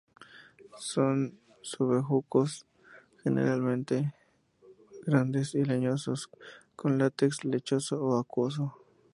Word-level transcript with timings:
Son 0.79 1.37
bejucos 1.79 2.65
generalmente 3.23 4.15
grandes 5.05 5.53
y 5.53 5.63
leñosos, 5.63 6.31
con 6.75 6.97
látex 6.97 7.45
lechoso 7.45 8.03
o 8.03 8.17
acuoso. 8.17 8.75